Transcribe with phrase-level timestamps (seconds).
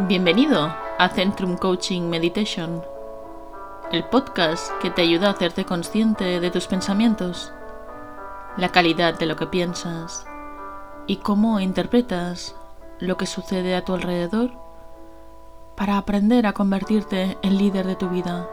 [0.00, 2.82] Bienvenido a Centrum Coaching Meditation,
[3.92, 7.52] el podcast que te ayuda a hacerte consciente de tus pensamientos,
[8.56, 10.26] la calidad de lo que piensas
[11.06, 12.56] y cómo interpretas
[12.98, 14.50] lo que sucede a tu alrededor
[15.76, 18.50] para aprender a convertirte en líder de tu vida.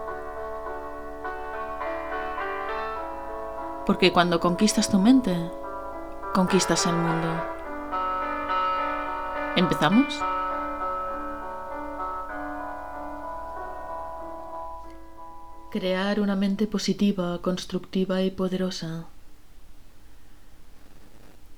[3.87, 5.35] Porque cuando conquistas tu mente,
[6.35, 7.27] conquistas el mundo.
[9.55, 10.21] ¿Empezamos?
[15.71, 19.05] Crear una mente positiva, constructiva y poderosa.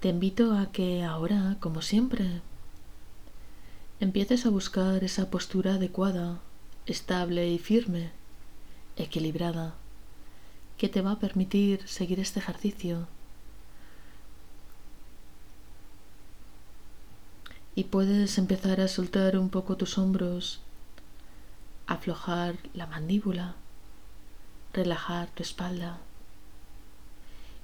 [0.02, 2.42] Te invito a que ahora, como siempre,
[4.00, 6.38] empieces a buscar esa postura adecuada,
[6.86, 8.12] estable y firme,
[8.98, 9.74] equilibrada,
[10.78, 13.08] que te va a permitir seguir este ejercicio.
[17.74, 20.60] Y puedes empezar a soltar un poco tus hombros,
[21.88, 23.56] aflojar la mandíbula,
[24.74, 26.00] relajar tu espalda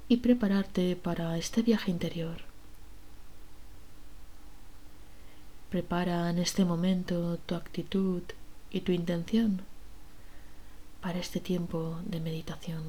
[0.08, 2.38] y prepararte para este viaje interior.
[5.72, 8.22] Prepara en este momento tu actitud
[8.72, 9.62] y tu intención
[11.02, 12.84] para este tiempo de meditación.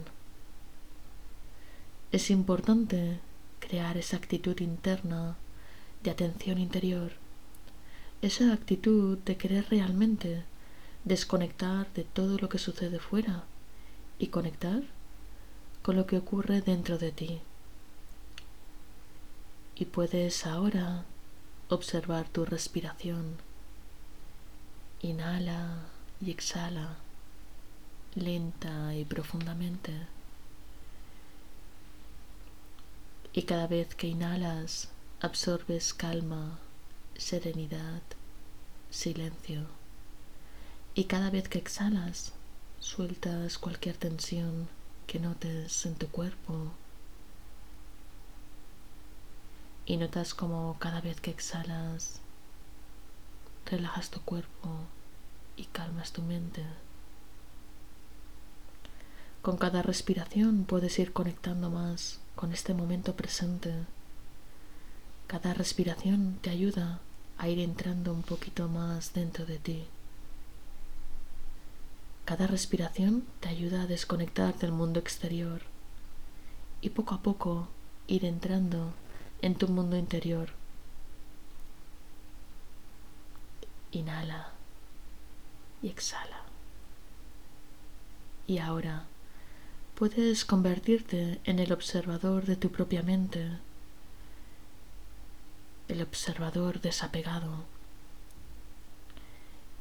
[2.12, 3.20] Es importante
[3.58, 5.36] crear esa actitud interna
[6.02, 7.12] de atención interior,
[8.20, 10.42] esa actitud de querer realmente
[11.04, 13.44] desconectar de todo lo que sucede fuera
[14.20, 14.84] y conectar
[15.82, 17.40] con lo que ocurre dentro de ti.
[19.74, 21.04] Y puedes ahora
[21.68, 23.38] observar tu respiración.
[25.02, 25.86] Inhala
[26.20, 26.98] y exhala
[28.14, 29.92] lenta y profundamente.
[33.32, 34.88] Y cada vez que inhalas,
[35.20, 36.58] absorbes calma,
[37.16, 38.02] serenidad,
[38.90, 39.66] silencio.
[40.94, 42.32] Y cada vez que exhalas,
[42.80, 44.68] sueltas cualquier tensión
[45.06, 46.72] que notes en tu cuerpo.
[49.86, 52.20] Y notas como cada vez que exhalas,
[53.66, 54.68] relajas tu cuerpo
[55.56, 56.64] y calmas tu mente.
[59.42, 63.74] Con cada respiración puedes ir conectando más con este momento presente.
[65.26, 67.00] Cada respiración te ayuda
[67.38, 69.86] a ir entrando un poquito más dentro de ti.
[72.30, 75.62] Cada respiración te ayuda a desconectar del mundo exterior
[76.80, 77.66] y poco a poco
[78.06, 78.92] ir entrando
[79.42, 80.50] en tu mundo interior.
[83.90, 84.52] Inhala
[85.82, 86.44] y exhala.
[88.46, 89.06] Y ahora
[89.96, 93.50] puedes convertirte en el observador de tu propia mente,
[95.88, 97.64] el observador desapegado,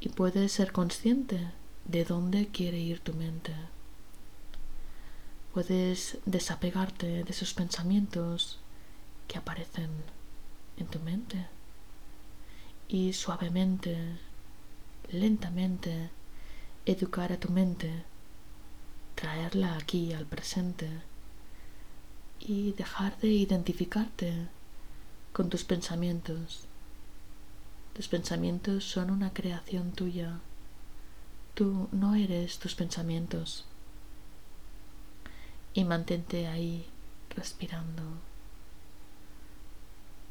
[0.00, 1.52] y puedes ser consciente
[1.90, 3.52] de dónde quiere ir tu mente.
[5.52, 8.58] Puedes desapegarte de esos pensamientos
[9.26, 9.90] que aparecen
[10.76, 11.46] en tu mente
[12.88, 13.96] y suavemente,
[15.10, 16.10] lentamente,
[16.86, 18.04] educar a tu mente
[19.20, 20.88] traerla aquí al presente
[22.40, 24.32] y dejar de identificarte
[25.34, 26.62] con tus pensamientos.
[27.94, 30.40] Tus pensamientos son una creación tuya.
[31.54, 33.64] Tú no eres tus pensamientos.
[35.74, 36.86] Y mantente ahí
[37.36, 38.02] respirando,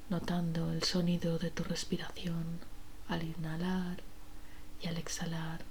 [0.09, 2.59] notando el sonido de tu respiración
[3.07, 4.02] al inhalar
[4.81, 5.63] y al exhalar.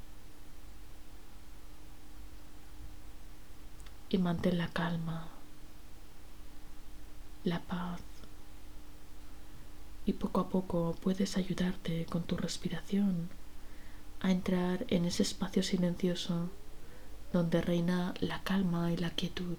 [4.11, 5.29] y mantén la calma,
[7.45, 8.01] la paz.
[10.07, 13.29] Y poco a poco puedes ayudarte con tu respiración
[14.21, 16.51] a entrar en ese espacio silencioso
[17.33, 19.57] donde reina la calma y la quietud.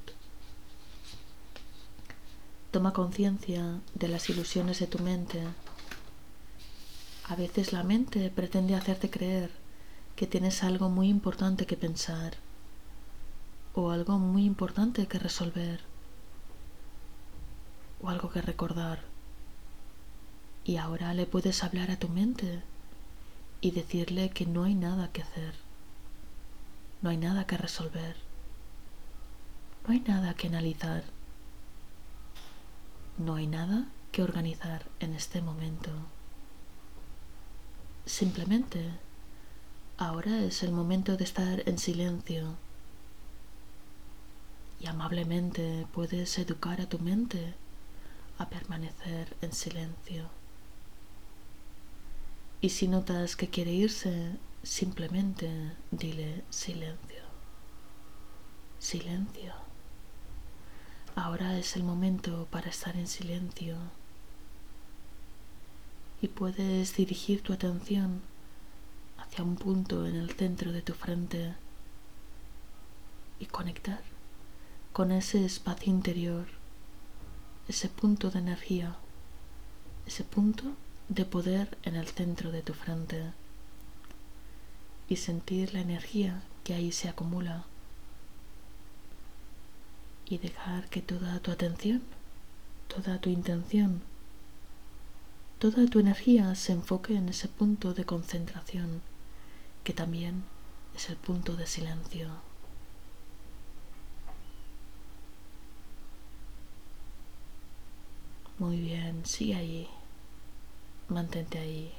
[2.72, 5.42] Toma conciencia de las ilusiones de tu mente.
[7.28, 9.52] A veces la mente pretende hacerte creer
[10.16, 12.34] que tienes algo muy importante que pensar
[13.74, 15.80] o algo muy importante que resolver
[18.02, 19.00] o algo que recordar.
[20.64, 22.62] Y ahora le puedes hablar a tu mente
[23.62, 25.54] y decirle que no hay nada que hacer,
[27.02, 28.16] no hay nada que resolver,
[29.86, 31.04] no hay nada que analizar,
[33.18, 35.92] no hay nada que organizar en este momento.
[38.06, 38.92] Simplemente,
[39.98, 42.56] ahora es el momento de estar en silencio
[44.80, 47.54] y amablemente puedes educar a tu mente
[48.38, 50.39] a permanecer en silencio.
[52.62, 55.50] Y si notas que quiere irse, simplemente
[55.92, 57.24] dile silencio.
[58.80, 59.54] Silencio.
[61.16, 63.78] Ahora es el momento para estar en silencio.
[66.22, 68.22] Y puedes dirigir tu atención
[69.18, 71.54] hacia un punto en el centro de tu frente
[73.40, 74.02] y conectar
[74.92, 76.46] con ese espacio interior,
[77.70, 78.98] ese punto de energía,
[80.06, 80.76] ese punto
[81.10, 83.32] de poder en el centro de tu frente
[85.08, 87.66] y sentir la energía que ahí se acumula
[90.28, 92.04] y dejar que toda tu atención,
[92.88, 94.02] toda tu intención,
[95.58, 99.02] toda tu energía se enfoque en ese punto de concentración
[99.84, 100.44] que también
[100.96, 102.30] es el punto de silencio.
[108.60, 109.90] Muy bien, sigue ahí.
[111.10, 111.92] Mantente ahí.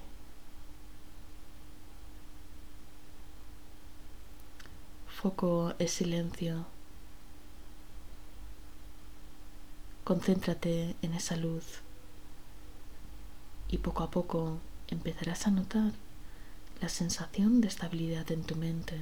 [5.08, 6.64] Foco es silencio.
[10.04, 11.80] Concéntrate en esa luz
[13.68, 14.58] y poco a poco
[14.88, 15.92] empezarás a notar
[16.80, 18.98] la sensación de estabilidad en tu mente,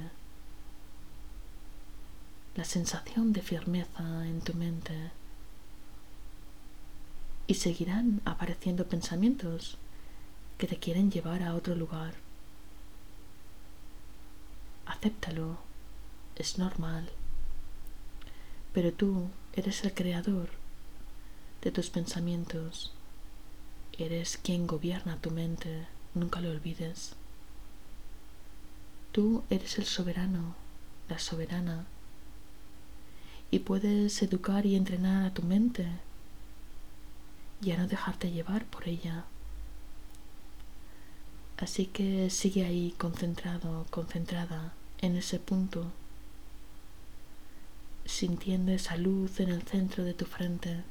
[2.55, 5.11] la sensación de firmeza en tu mente
[7.47, 9.77] y seguirán apareciendo pensamientos
[10.59, 12.13] que te quieren llevar a otro lugar.
[14.85, 15.57] Acéptalo,
[16.35, 17.09] es normal,
[18.73, 20.49] pero tú eres el creador
[21.61, 22.91] de tus pensamientos,
[23.97, 27.13] eres quien gobierna tu mente, nunca lo olvides.
[29.13, 30.55] Tú eres el soberano,
[31.07, 31.85] la soberana,
[33.49, 35.87] y puedes educar y entrenar a tu mente
[37.61, 39.23] y a no dejarte llevar por ella.
[41.59, 45.91] Así que sigue ahí concentrado, concentrada en ese punto,
[48.05, 50.83] sintiendo esa luz en el centro de tu frente,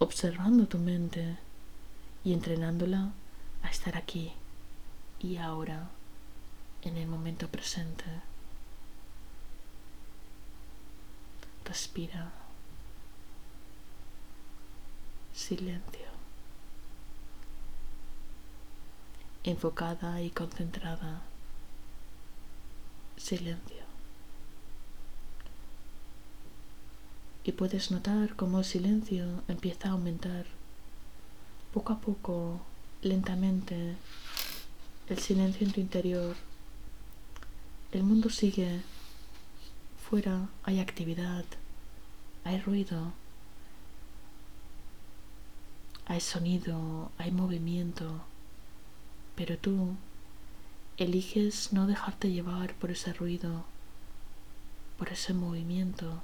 [0.00, 1.36] observando tu mente
[2.24, 3.12] y entrenándola
[3.62, 4.32] a estar aquí
[5.20, 5.90] y ahora
[6.82, 8.04] en el momento presente.
[11.64, 12.32] Respira.
[15.32, 16.07] Silencio.
[19.48, 21.22] Enfocada y concentrada.
[23.16, 23.82] Silencio.
[27.44, 30.44] Y puedes notar cómo el silencio empieza a aumentar.
[31.72, 32.60] Poco a poco,
[33.00, 33.96] lentamente,
[35.08, 36.36] el silencio en tu interior
[37.90, 38.82] el mundo sigue.
[40.10, 41.46] Fuera hay actividad,
[42.44, 43.14] hay ruido,
[46.04, 48.20] hay sonido, hay movimiento,
[49.38, 49.94] pero tú
[50.96, 53.64] eliges no dejarte llevar por ese ruido,
[54.98, 56.20] por ese movimiento.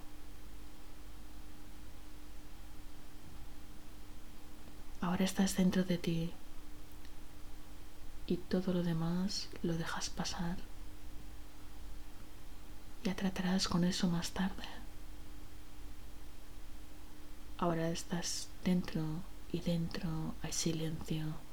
[5.00, 6.32] Ahora estás dentro de ti
[8.26, 10.56] y todo lo demás lo dejas pasar.
[13.05, 14.67] Ya tratarás con eso más tarde.
[17.58, 19.05] Ahora estás dentro
[19.52, 21.44] y dentro hay silencio.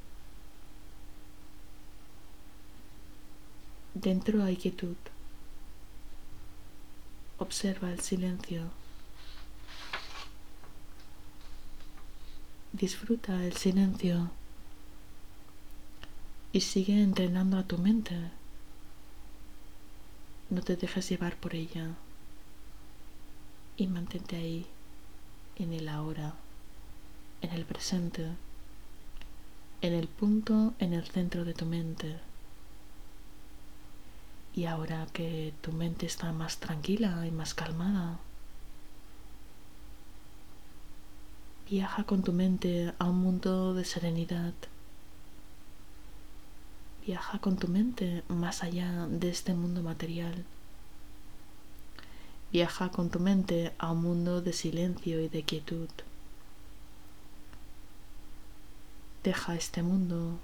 [3.94, 4.96] Dentro hay quietud.
[7.38, 8.64] Observa el silencio.
[12.74, 14.32] Disfruta el silencio
[16.54, 18.16] y sigue entrenando a tu mente
[20.52, 21.96] no te dejes llevar por ella
[23.78, 24.66] y mantente ahí,
[25.56, 26.36] en el ahora,
[27.42, 28.28] en el presente,
[29.82, 32.20] en el punto, en el centro de tu mente.
[34.56, 38.20] Y ahora que tu mente está más tranquila y más calmada,
[41.70, 44.54] viaja con tu mente a un mundo de serenidad
[47.06, 50.46] Viaja con tu mente más allá de este mundo material.
[52.52, 55.90] Viaja con tu mente a un mundo de silencio y de quietud.
[59.24, 60.38] Deja este mundo.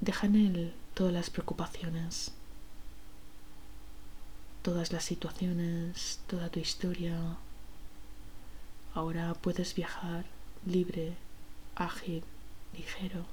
[0.00, 2.32] Deja en él todas las preocupaciones,
[4.62, 7.36] todas las situaciones, toda tu historia.
[8.94, 10.24] Ahora puedes viajar
[10.66, 11.14] libre,
[11.76, 12.24] ágil,
[12.76, 13.24] ligero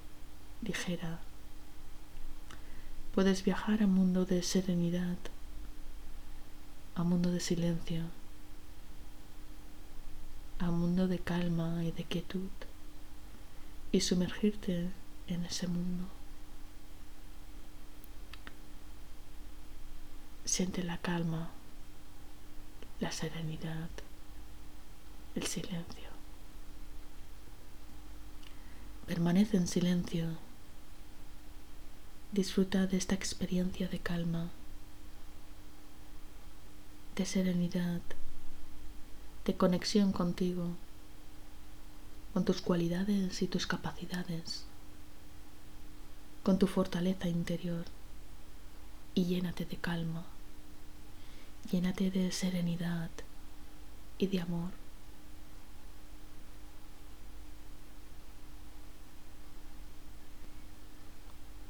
[0.61, 1.17] ligera.
[3.15, 5.17] Puedes viajar a un mundo de serenidad,
[6.93, 8.03] a un mundo de silencio,
[10.59, 12.51] a un mundo de calma y de quietud.
[13.91, 14.89] y sumergirte
[15.27, 16.14] en ese mundo.
[20.55, 21.49] Siente la calma,
[23.01, 23.89] la serenidad,
[25.35, 26.07] el silencio.
[29.05, 30.27] Permanece en silencio.
[32.31, 34.49] Disfruta de esta experiencia de calma,
[37.17, 37.99] de serenidad,
[39.43, 40.69] de conexión contigo,
[42.33, 44.63] con tus cualidades y tus capacidades,
[46.43, 47.83] con tu fortaleza interior
[49.15, 50.23] y llénate de calma.
[51.71, 53.09] Llénate de serenidad
[54.19, 54.71] y de amor.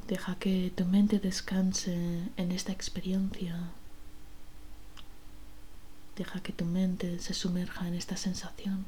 [0.07, 1.95] Deja que tu mente descanse
[2.35, 3.57] en esta experiencia.
[6.15, 8.85] Deja que tu mente se sumerja en esta sensación.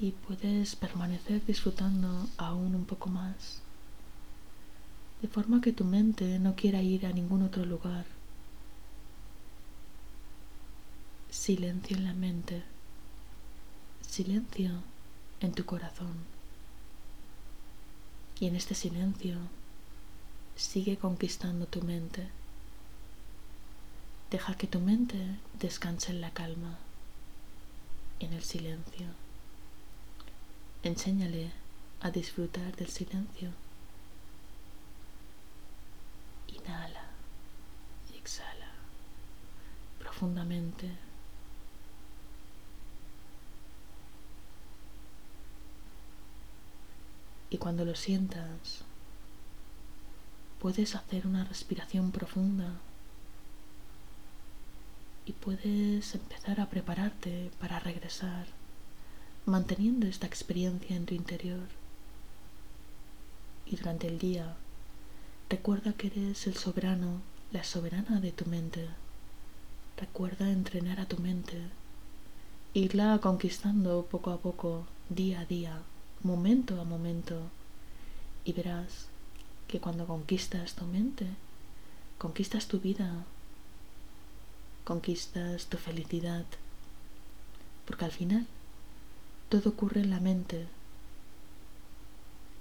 [0.00, 3.62] Y puedes permanecer disfrutando aún un poco más
[5.22, 8.04] de forma que tu mente no quiera ir a ningún otro lugar.
[11.30, 12.62] Silencio en la mente,
[14.06, 14.72] silencio
[15.40, 16.14] en tu corazón.
[18.40, 19.38] Y en este silencio
[20.56, 22.26] sigue conquistando tu mente.
[24.32, 26.78] Deja que tu mente descanse en la calma,
[28.18, 29.06] en el silencio.
[30.82, 31.52] Enséñale
[32.00, 33.61] a disfrutar del silencio.
[36.64, 37.04] Inhala
[38.12, 38.68] y exhala
[39.98, 40.90] profundamente.
[47.50, 48.82] Y cuando lo sientas,
[50.58, 52.72] puedes hacer una respiración profunda
[55.26, 58.46] y puedes empezar a prepararte para regresar,
[59.44, 61.68] manteniendo esta experiencia en tu interior.
[63.66, 64.56] Y durante el día
[65.52, 67.20] Recuerda que eres el soberano,
[67.52, 68.88] la soberana de tu mente.
[69.98, 71.58] Recuerda entrenar a tu mente,
[72.72, 75.82] irla conquistando poco a poco, día a día,
[76.22, 77.38] momento a momento,
[78.46, 79.08] y verás
[79.68, 81.26] que cuando conquistas tu mente,
[82.16, 83.26] conquistas tu vida,
[84.84, 86.46] conquistas tu felicidad,
[87.84, 88.46] porque al final
[89.50, 90.66] todo ocurre en la mente,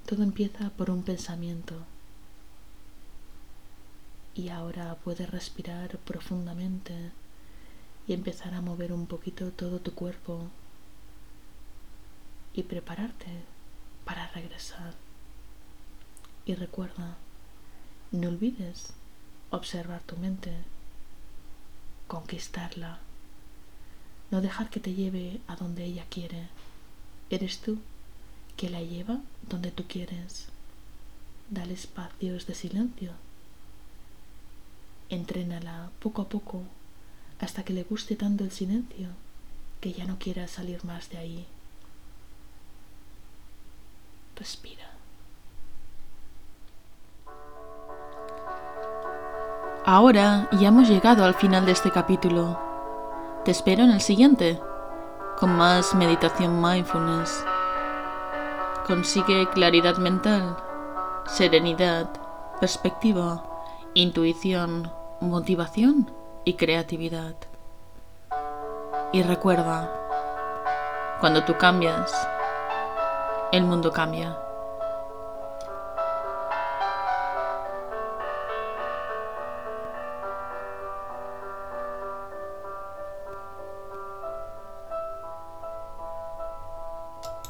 [0.05, 1.85] todo empieza por un pensamiento
[4.33, 7.11] y ahora puedes respirar profundamente
[8.07, 10.47] y empezar a mover un poquito todo tu cuerpo
[12.53, 13.27] y prepararte
[14.05, 14.93] para regresar.
[16.45, 17.17] Y recuerda,
[18.11, 18.93] no olvides
[19.51, 20.51] observar tu mente,
[22.07, 22.99] conquistarla,
[24.31, 26.47] no dejar que te lleve a donde ella quiere.
[27.29, 27.79] Eres tú
[28.55, 29.19] que la lleva
[29.49, 30.47] donde tú quieres.
[31.49, 33.11] Dale espacios de silencio
[35.11, 36.63] Entrénala poco a poco
[37.41, 39.09] hasta que le guste tanto el silencio
[39.81, 41.45] que ya no quiera salir más de ahí.
[44.37, 44.89] Respira.
[49.85, 52.57] Ahora ya hemos llegado al final de este capítulo.
[53.43, 54.61] Te espero en el siguiente,
[55.37, 57.43] con más meditación mindfulness.
[58.87, 60.55] Consigue claridad mental,
[61.25, 62.09] serenidad,
[62.61, 63.43] perspectiva,
[63.93, 64.89] intuición,
[65.21, 66.11] motivación
[66.43, 67.35] y creatividad.
[69.13, 69.89] Y recuerda,
[71.19, 72.11] cuando tú cambias,
[73.51, 74.37] el mundo cambia.